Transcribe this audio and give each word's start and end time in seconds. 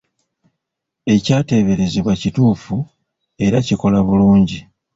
Ekyateeberezebwa 1.13 2.13
kituufu 2.21 2.75
era 3.45 3.57
kikola 3.67 3.99
bulungi. 4.07 4.59